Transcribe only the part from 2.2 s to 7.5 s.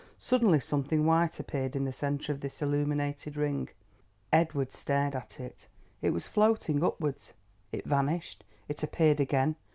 of this illuminated ring. Edward stared at it. It was floating upwards.